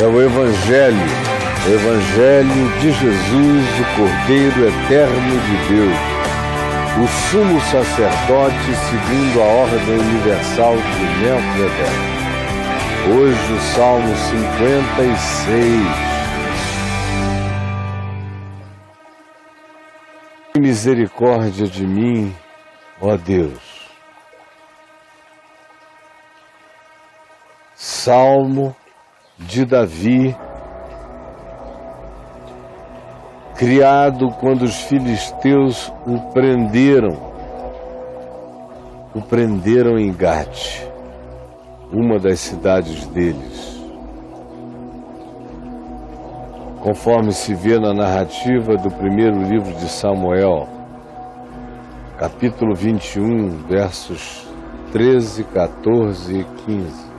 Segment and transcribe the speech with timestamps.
[0.00, 0.96] é o Evangelho,
[1.66, 5.98] o Evangelho de Jesus, o Cordeiro Eterno de Deus,
[6.98, 12.12] o sumo sacerdote segundo a ordem universal de Melquisedeque.
[13.10, 16.12] Hoje o Salmo 56.
[20.58, 22.34] Misericórdia de mim,
[23.00, 23.60] ó Deus.
[27.74, 28.74] Salmo
[29.38, 30.36] de Davi,
[33.56, 37.32] criado quando os filisteus o prenderam,
[39.14, 40.86] o prenderam em Gate,
[41.92, 43.72] uma das cidades deles.
[46.80, 50.68] Conforme se vê na narrativa do primeiro livro de Samuel,
[52.18, 54.46] capítulo 21, versos
[54.92, 57.11] 13, 14 e 15.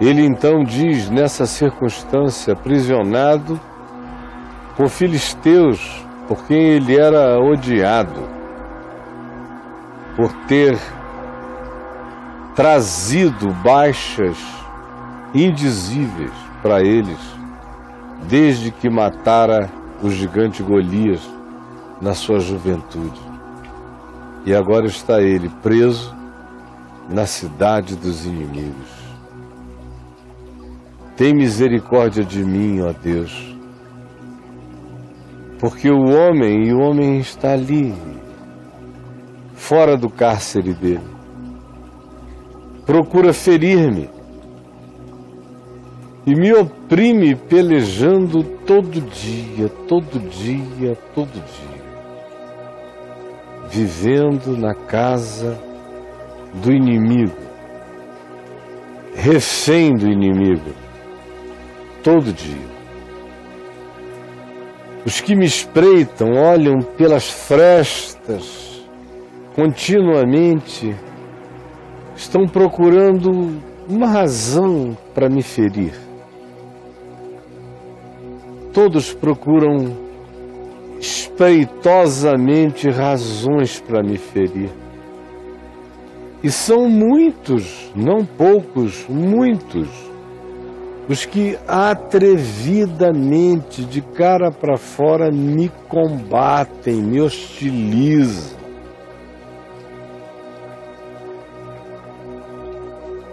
[0.00, 3.58] Ele então diz, nessa circunstância, aprisionado
[4.76, 8.28] por filisteus, por quem ele era odiado,
[10.14, 10.78] por ter
[12.54, 14.36] trazido baixas
[15.34, 17.18] indizíveis para eles,
[18.28, 19.70] desde que matara
[20.02, 21.22] o gigante Golias
[22.02, 23.20] na sua juventude.
[24.44, 26.14] E agora está ele preso
[27.08, 28.95] na cidade dos inimigos.
[31.16, 33.56] Tem misericórdia de mim, ó Deus.
[35.58, 37.94] Porque o homem, e o homem está ali,
[39.54, 41.08] fora do cárcere dele,
[42.84, 44.10] procura ferir-me.
[46.26, 51.82] E me oprime pelejando todo dia, todo dia, todo dia,
[53.70, 55.58] vivendo na casa
[56.62, 57.36] do inimigo,
[59.14, 60.85] refém do inimigo
[62.06, 62.76] todo dia.
[65.04, 68.80] Os que me espreitam olham pelas frestas
[69.56, 70.94] continuamente,
[72.14, 75.94] estão procurando uma razão para me ferir.
[78.72, 79.96] Todos procuram
[81.00, 84.70] espreitosamente razões para me ferir.
[86.40, 89.88] E são muitos, não poucos, muitos
[91.08, 98.56] os que atrevidamente, de cara para fora, me combatem, me hostilizam.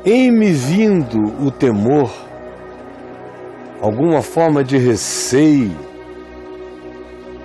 [0.05, 2.11] Em me vindo o temor,
[3.81, 5.75] alguma forma de receio,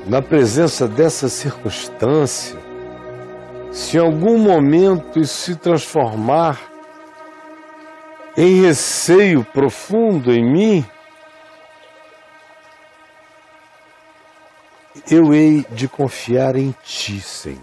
[0.07, 2.59] na presença dessa circunstância,
[3.71, 6.78] se em algum momento isso se transformar
[8.41, 10.87] em receio profundo em mim,
[15.11, 17.59] eu hei de confiar em Ti, Senhor.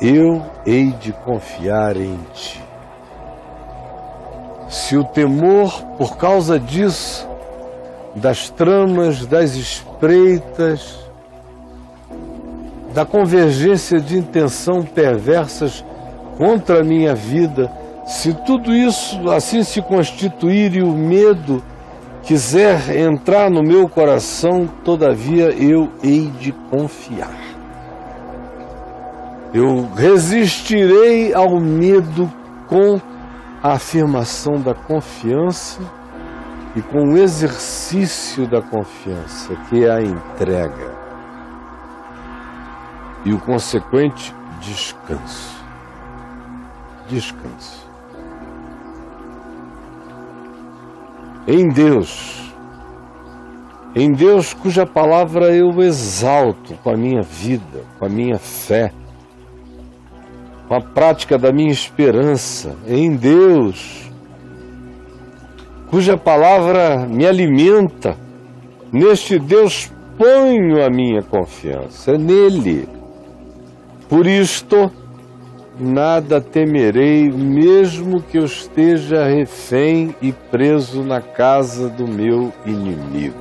[0.00, 2.62] Eu hei de confiar em Ti.
[4.68, 7.28] Se o temor, por causa disso,
[8.14, 10.96] das tramas, das espreitas,
[12.94, 15.84] da convergência de intenção perversas
[16.38, 17.79] contra a minha vida,
[18.10, 21.62] se tudo isso assim se constituir e o medo
[22.24, 27.38] quiser entrar no meu coração, todavia eu hei de confiar.
[29.54, 32.28] Eu resistirei ao medo
[32.66, 33.00] com
[33.62, 35.80] a afirmação da confiança
[36.74, 40.98] e com o exercício da confiança, que é a entrega
[43.24, 45.64] e o consequente descanso.
[47.08, 47.89] Descanso.
[51.46, 52.52] Em Deus,
[53.94, 58.92] em Deus cuja palavra eu exalto com a minha vida, com a minha fé,
[60.68, 64.08] com a prática da minha esperança, em Deus,
[65.88, 68.16] cuja palavra me alimenta,
[68.92, 72.88] neste Deus ponho a minha confiança, é nele.
[74.08, 74.90] Por isto,
[75.80, 83.40] nada temerei, mesmo que eu esteja refém e preso na casa do meu inimigo,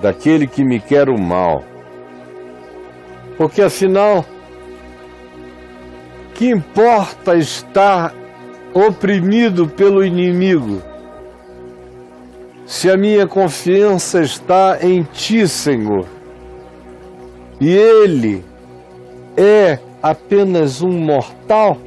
[0.00, 1.62] daquele que me quer o mal.
[3.36, 4.24] Porque afinal,
[6.34, 8.14] que importa estar
[8.72, 10.82] oprimido pelo inimigo,
[12.64, 16.06] se a minha confiança está em Ti, Senhor,
[17.60, 18.42] e Ele
[19.36, 21.78] é apenas um mortal?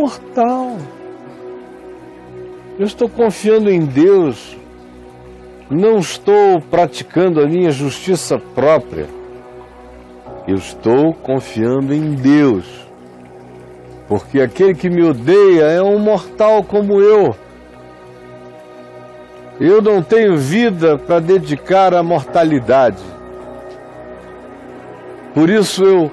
[0.00, 0.76] mortal.
[2.78, 4.56] Eu estou confiando em Deus.
[5.70, 9.06] Não estou praticando a minha justiça própria.
[10.48, 12.88] Eu estou confiando em Deus.
[14.08, 17.36] Porque aquele que me odeia é um mortal como eu.
[19.60, 23.02] Eu não tenho vida para dedicar à mortalidade.
[25.34, 26.12] Por isso eu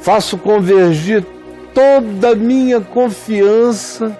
[0.00, 1.24] faço convergir
[1.74, 4.18] toda a minha confiança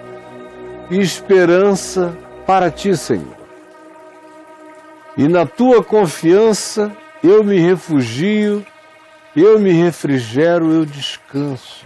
[0.89, 3.37] e esperança para ti, Senhor.
[5.17, 6.91] E na tua confiança
[7.23, 8.65] eu me refugio,
[9.35, 11.85] eu me refrigero, eu descanso.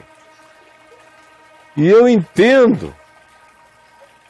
[1.75, 2.93] E eu entendo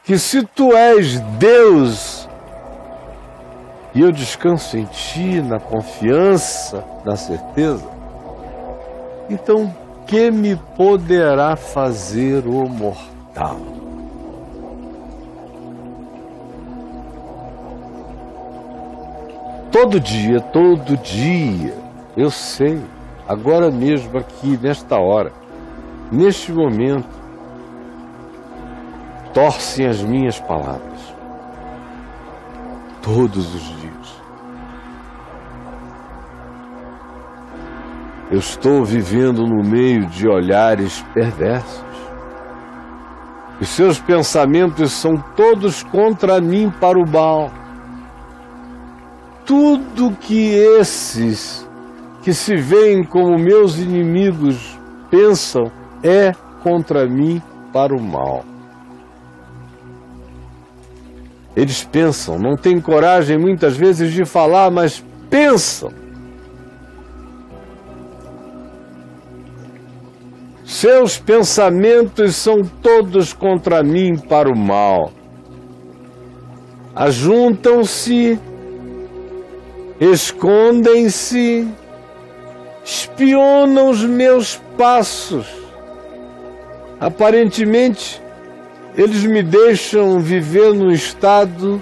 [0.03, 2.12] que se tu és Deus,
[3.95, 7.87] e eu descanso em ti, na confiança, na certeza,
[9.29, 9.73] então
[10.05, 13.57] que me poderá fazer o mortal?
[19.71, 21.73] Todo dia, todo dia,
[22.15, 22.79] eu sei,
[23.27, 25.31] agora mesmo aqui, nesta hora,
[26.11, 27.09] neste momento,
[29.33, 31.01] torcem as minhas palavras.
[33.01, 33.82] Todos os dias.
[38.33, 41.83] Eu estou vivendo no meio de olhares perversos.
[43.62, 47.51] Os seus pensamentos são todos contra mim para o mal.
[49.45, 51.69] Tudo que esses
[52.24, 54.79] que se veem como meus inimigos
[55.12, 55.71] pensam
[56.01, 56.31] é
[56.63, 57.39] contra mim
[57.71, 58.44] para o mal.
[61.56, 66.01] Eles pensam, não têm coragem muitas vezes de falar, mas pensam.
[70.83, 75.13] Seus pensamentos são todos contra mim para o mal.
[76.94, 78.38] Ajuntam-se,
[79.97, 81.65] escondem-se,
[82.83, 85.47] espionam os meus passos.
[87.00, 88.21] Aparentemente,
[88.97, 91.81] eles me deixam viver num estado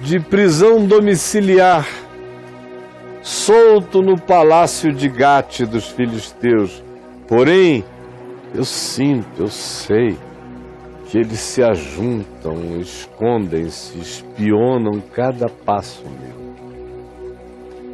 [0.00, 1.86] de prisão domiciliar,
[3.20, 6.82] solto no palácio de Gate dos filisteus.
[7.28, 7.84] Porém,
[8.54, 10.16] eu sinto, eu sei
[11.06, 16.38] que eles se ajuntam, escondem-se, espionam cada passo meu.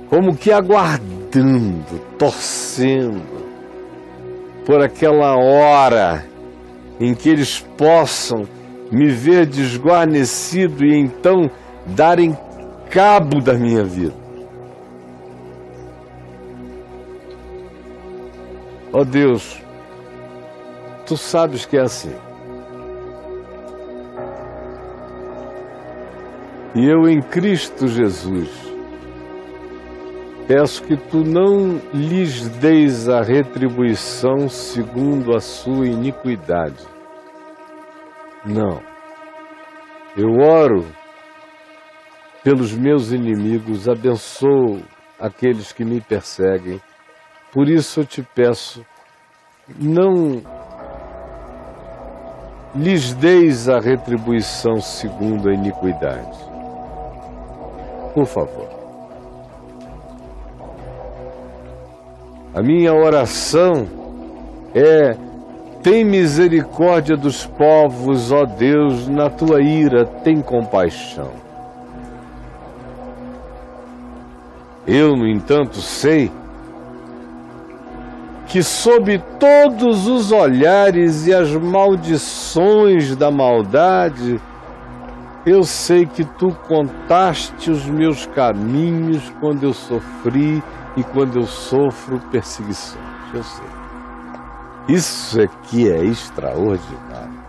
[0.08, 3.44] Como que aguardando, torcendo
[4.64, 6.24] por aquela hora
[7.00, 8.42] em que eles possam
[8.90, 11.50] me ver desguarnecido e então
[11.86, 12.36] darem
[12.90, 14.14] cabo da minha vida.
[18.92, 19.63] Ó oh Deus,
[21.06, 22.14] tu sabes que é assim.
[26.74, 28.50] E eu em Cristo Jesus
[30.46, 36.84] peço que tu não lhes deis a retribuição segundo a sua iniquidade.
[38.44, 38.82] Não.
[40.16, 40.84] Eu oro
[42.42, 44.82] pelos meus inimigos, abençoo
[45.18, 46.80] aqueles que me perseguem.
[47.50, 48.84] Por isso eu te peço,
[49.78, 50.42] não
[52.74, 56.38] lhes deis a retribuição segundo a iniquidade.
[58.12, 58.68] Por favor.
[62.54, 63.86] A minha oração
[64.74, 65.16] é:
[65.82, 71.30] tem misericórdia dos povos, ó Deus, na tua ira tem compaixão.
[74.86, 76.30] Eu, no entanto, sei
[78.54, 84.40] que sob todos os olhares e as maldições da maldade,
[85.44, 90.62] eu sei que tu contaste os meus caminhos quando eu sofri
[90.96, 93.04] e quando eu sofro perseguições.
[93.34, 93.66] Eu sei.
[94.86, 97.42] Isso é que é extraordinário.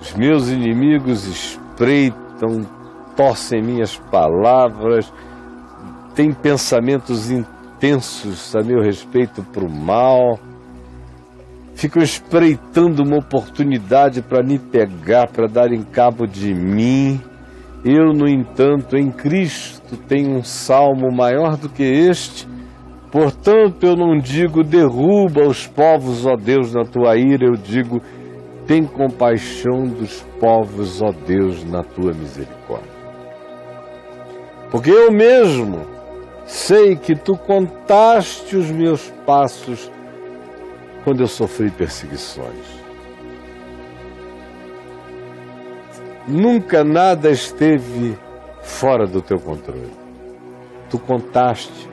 [0.00, 2.66] Os meus inimigos espreitam,
[3.14, 5.12] torcem minhas palavras,
[6.16, 7.30] têm pensamentos
[7.78, 10.38] intensos a meu respeito para o mal,
[11.74, 17.20] ficam espreitando uma oportunidade para me pegar, para darem cabo de mim.
[17.84, 22.48] Eu, no entanto, em Cristo tenho um salmo maior do que este.
[23.12, 28.02] Portanto, eu não digo derruba os povos, ó Deus, na tua ira, eu digo
[28.66, 32.98] tem compaixão dos povos, ó Deus, na tua misericórdia.
[34.70, 35.97] Porque eu mesmo
[36.48, 39.88] sei que tu contaste os meus passos
[41.04, 42.78] quando eu sofri perseguições.
[46.28, 48.16] nunca nada esteve
[48.62, 49.90] fora do teu controle.
[50.90, 51.88] Tu contaste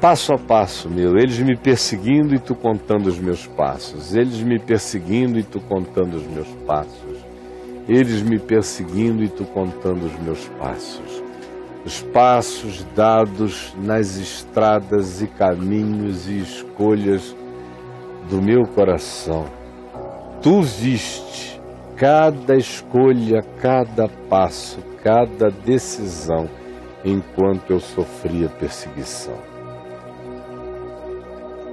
[0.00, 4.56] passo a passo meu, eles me perseguindo e tu contando os meus passos, eles me
[4.56, 7.18] perseguindo e tu contando os meus passos,
[7.88, 11.20] eles me perseguindo e tu contando os meus passos,
[11.84, 17.34] os passos dados nas estradas e caminhos e escolhas
[18.28, 19.46] do meu coração.
[20.42, 21.60] Tu viste
[21.96, 26.48] cada escolha, cada passo, cada decisão
[27.04, 29.38] enquanto eu sofria perseguição.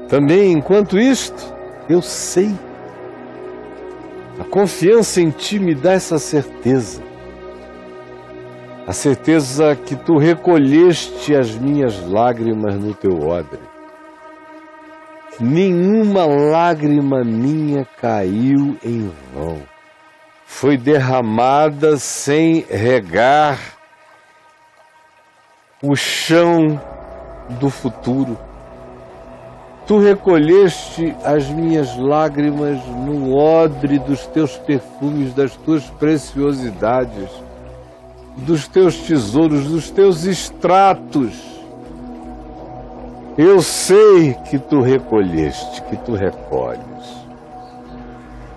[0.07, 1.53] Também, enquanto isto,
[1.89, 2.53] eu sei.
[4.39, 7.01] A confiança em ti me dá essa certeza.
[8.87, 13.59] A certeza que tu recolheste as minhas lágrimas no teu odre.
[15.39, 19.61] Nenhuma lágrima minha caiu em vão.
[20.45, 23.59] Foi derramada sem regar
[25.81, 26.79] o chão
[27.59, 28.37] do futuro
[29.87, 37.29] Tu recolheste as minhas lágrimas no odre dos teus perfumes, das tuas preciosidades,
[38.37, 41.33] dos teus tesouros, dos teus extratos.
[43.37, 46.79] Eu sei que tu recolheste, que tu recolhes.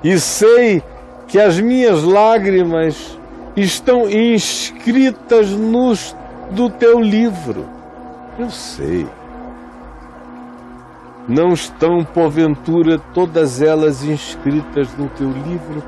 [0.02, 0.82] E sei
[1.26, 3.18] que as minhas lágrimas
[3.56, 6.14] estão inscritas nos
[6.50, 7.66] do teu livro.
[8.38, 9.06] Eu sei.
[11.28, 15.82] Não estão, porventura, todas elas inscritas no teu livro?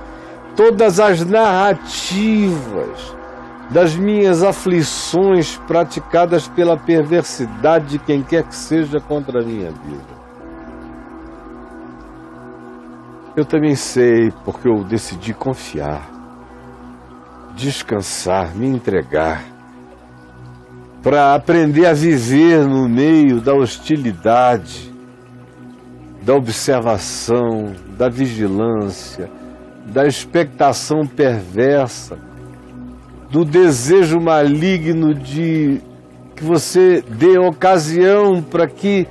[0.57, 3.20] Todas as narrativas
[3.71, 10.21] das minhas aflições praticadas pela perversidade de quem quer que seja contra a minha vida.
[13.37, 16.11] Eu também sei, porque eu decidi confiar,
[17.55, 19.45] descansar, me entregar,
[21.00, 24.93] para aprender a viver no meio da hostilidade,
[26.23, 29.31] da observação, da vigilância,
[29.87, 32.19] da expectação perversa,
[33.31, 35.81] do desejo maligno de
[36.35, 39.07] que você dê ocasião para que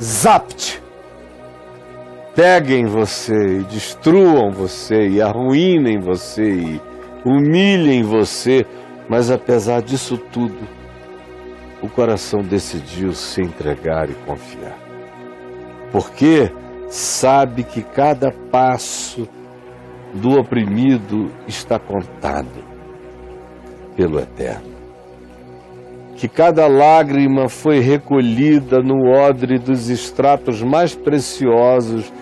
[0.00, 0.82] zapte,
[2.34, 6.80] peguem você e destruam você e arruinem você e
[7.24, 8.66] humilhem você,
[9.08, 10.66] mas apesar disso tudo,
[11.80, 14.76] o coração decidiu se entregar e confiar.
[15.92, 16.50] Porque
[16.88, 19.28] sabe que cada passo
[20.14, 22.64] do oprimido está contado
[23.96, 24.72] pelo Eterno.
[26.16, 32.12] Que cada lágrima foi recolhida no odre dos extratos mais preciosos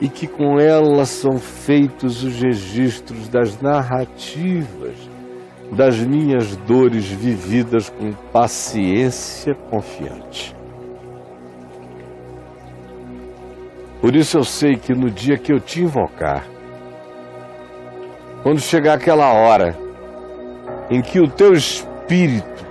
[0.00, 5.14] e que com ela são feitos os registros das narrativas
[5.72, 10.54] das minhas dores vividas com paciência confiante.
[14.00, 16.46] Por isso eu sei que no dia que eu te invocar,
[18.44, 19.74] quando chegar aquela hora
[20.90, 22.62] em que o teu espírito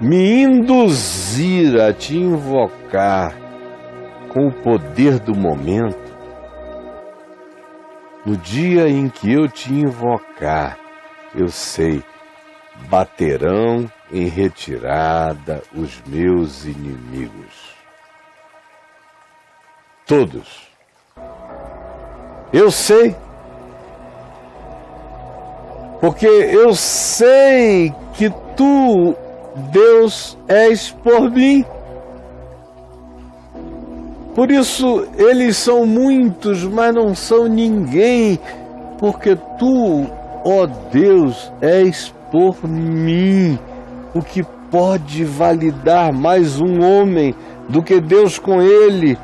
[0.00, 3.36] me induzir a te invocar
[4.30, 6.00] com o poder do momento,
[8.24, 10.78] no dia em que eu te invocar,
[11.34, 12.02] eu sei,
[12.88, 17.76] baterão em retirada os meus inimigos.
[20.06, 20.71] Todos.
[22.52, 23.16] Eu sei.
[26.00, 29.14] Porque eu sei que tu,
[29.70, 31.64] Deus, és por mim.
[34.34, 38.38] Por isso eles são muitos, mas não são ninguém,
[38.98, 40.06] porque tu,
[40.44, 43.58] ó Deus, és por mim.
[44.14, 47.34] O que pode validar mais um homem
[47.68, 49.18] do que Deus com ele?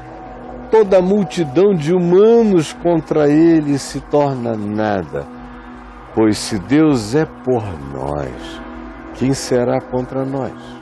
[0.71, 5.27] Toda a multidão de humanos contra ele se torna nada.
[6.15, 8.61] Pois se Deus é por nós,
[9.15, 10.79] quem será contra nós?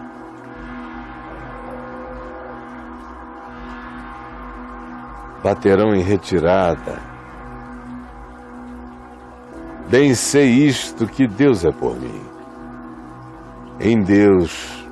[5.47, 6.99] baterão em retirada.
[9.89, 12.21] Bem sei isto que Deus é por mim.
[13.79, 14.85] Em Deus,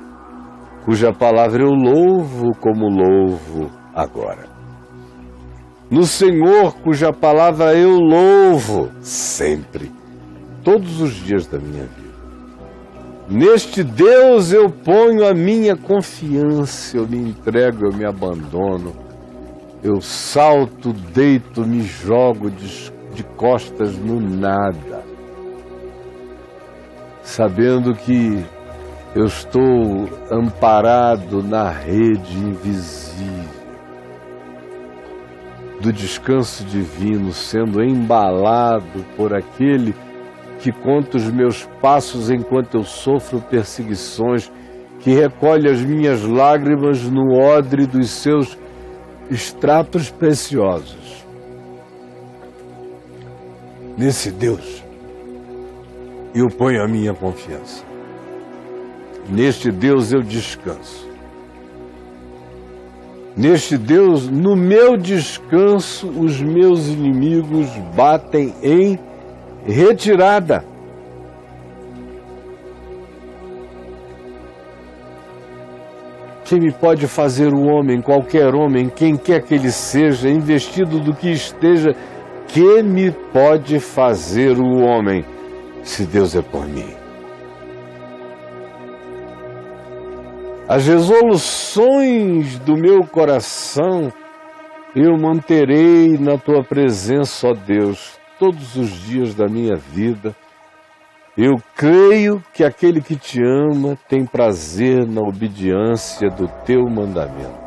[0.85, 4.54] cuja palavra eu louvo como louvo agora.
[5.89, 9.91] No Senhor, cuja palavra eu louvo sempre,
[10.63, 12.05] todos os dias da minha vida.
[13.29, 18.93] Neste Deus eu ponho a minha confiança, eu me entrego, eu me abandono.
[19.83, 25.03] Eu salto, deito, me jogo de, de costas no nada,
[27.21, 28.43] sabendo que
[29.15, 33.64] eu estou amparado na rede invisível
[35.81, 39.93] do descanso divino, sendo embalado por aquele
[40.59, 44.51] que conta os meus passos enquanto eu sofro perseguições,
[44.99, 48.57] que recolhe as minhas lágrimas no odre dos seus
[49.29, 51.25] extratos preciosos.
[53.97, 54.83] Nesse Deus,
[56.33, 57.83] eu ponho a minha confiança.
[59.29, 61.04] Neste Deus eu descanso.
[63.35, 68.97] Neste Deus, no meu descanso, os meus inimigos batem em
[69.65, 70.63] retirada.
[76.45, 81.13] Quem me pode fazer o homem, qualquer homem, quem quer que ele seja, investido do
[81.13, 81.93] que esteja,
[82.47, 85.25] que me pode fazer o homem,
[85.83, 87.04] se Deus é por mim?
[90.67, 94.11] As resoluções do meu coração
[94.95, 100.35] eu manterei na tua presença, ó Deus, todos os dias da minha vida
[101.37, 107.65] eu creio que aquele que te ama tem prazer na obediência do teu mandamento.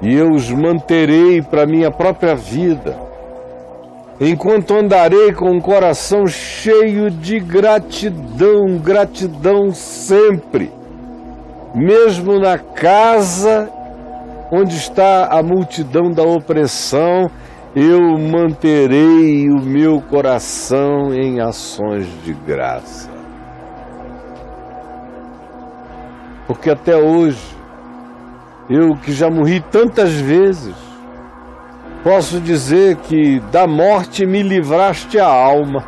[0.00, 2.96] E eu os manterei para minha própria vida,
[4.20, 10.72] enquanto andarei com o coração cheio de gratidão, gratidão sempre,
[11.74, 13.70] mesmo na casa
[14.52, 17.30] onde está a multidão da opressão
[17.74, 23.10] eu manterei o meu coração em ações de graça.
[26.46, 27.44] Porque até hoje,
[28.70, 30.76] eu que já morri tantas vezes,
[32.04, 35.82] posso dizer que da morte me livraste a alma.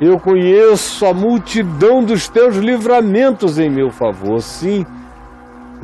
[0.00, 4.84] Eu conheço a multidão dos teus livramentos em meu favor, sim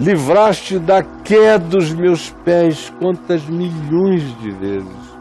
[0.01, 5.17] livraste da queda dos meus pés quantas milhões de vezes,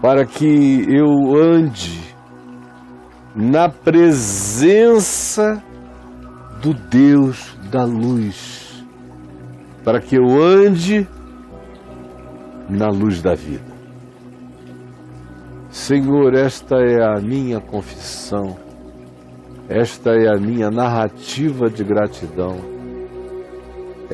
[0.00, 1.08] para que eu
[1.40, 2.12] ande
[3.36, 5.62] na presença
[6.60, 8.84] do Deus da luz,
[9.84, 11.06] para que eu ande
[12.72, 13.72] na luz da vida.
[15.70, 18.56] Senhor, esta é a minha confissão,
[19.68, 22.72] esta é a minha narrativa de gratidão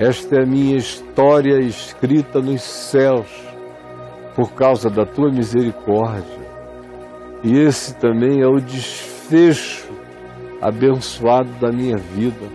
[0.01, 3.27] esta é a minha história escrita nos céus,
[4.37, 6.39] por causa da tua misericórdia.
[7.43, 9.89] E esse também é o desfecho
[10.63, 12.47] abençoado da minha vida,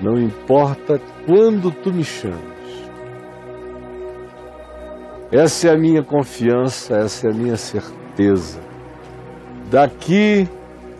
[0.00, 2.61] não importa quando tu me chames.
[5.32, 8.60] Essa é a minha confiança, essa é a minha certeza.
[9.70, 10.46] Daqui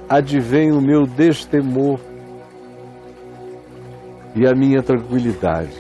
[0.09, 2.01] advém o meu destemor
[4.35, 5.77] e a minha tranquilidade,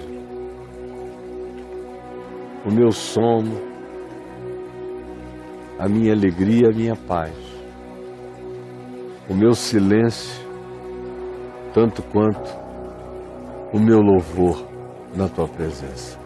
[2.67, 3.59] o meu sono,
[5.79, 7.33] a minha alegria, a minha paz,
[9.31, 10.47] o meu silêncio,
[11.73, 12.55] tanto quanto
[13.73, 14.62] o meu louvor
[15.17, 16.19] na tua presença.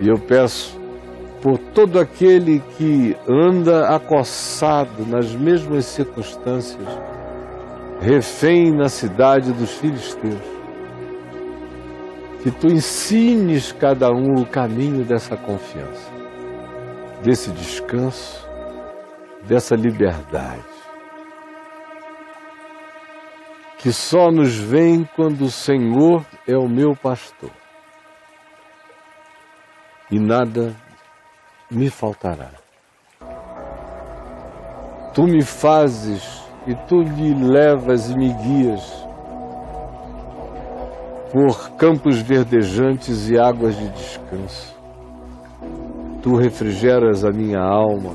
[0.00, 0.81] E eu peço
[1.42, 6.86] por todo aquele que anda acossado nas mesmas circunstâncias,
[8.00, 10.52] refém na cidade dos filhos teus,
[12.44, 16.12] que tu ensines cada um o caminho dessa confiança,
[17.24, 18.48] desse descanso,
[19.42, 20.62] dessa liberdade,
[23.78, 27.50] que só nos vem quando o Senhor é o meu pastor.
[30.08, 30.72] E nada
[31.72, 32.50] me faltará.
[35.14, 39.02] Tu me fazes e tu me levas e me guias
[41.32, 44.76] por campos verdejantes e águas de descanso.
[46.22, 48.14] Tu refrigeras a minha alma.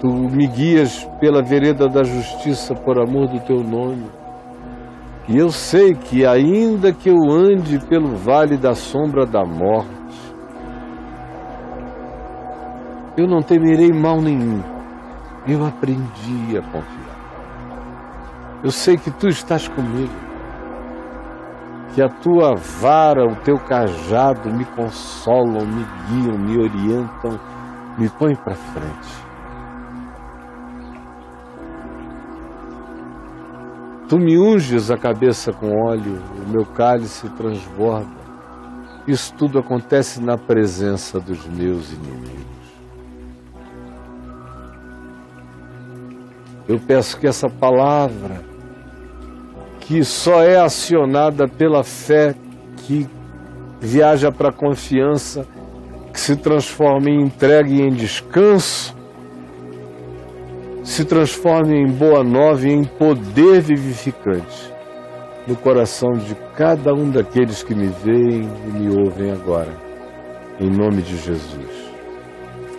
[0.00, 4.06] Tu me guias pela vereda da justiça por amor do teu nome.
[5.26, 9.93] E eu sei que, ainda que eu ande pelo vale da sombra da morte,
[13.16, 14.62] eu não temerei mal nenhum.
[15.46, 17.14] Eu aprendi a confiar.
[18.62, 20.24] Eu sei que tu estás comigo
[21.94, 27.38] que a tua vara, o teu cajado me consolam, me guiam, me orientam,
[27.96, 29.24] me põem para frente.
[34.08, 38.24] Tu me unges a cabeça com óleo, o meu cálice transborda.
[39.06, 42.43] Isso tudo acontece na presença dos meus inimigos.
[46.68, 48.40] Eu peço que essa palavra,
[49.80, 52.34] que só é acionada pela fé,
[52.78, 53.06] que
[53.80, 55.46] viaja para a confiança,
[56.12, 58.94] que se transforma em entregue e em descanso,
[60.82, 64.72] se transforme em boa nova e em poder vivificante
[65.46, 69.72] no coração de cada um daqueles que me veem e me ouvem agora.
[70.58, 71.92] Em nome de Jesus.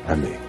[0.07, 0.44] Amém.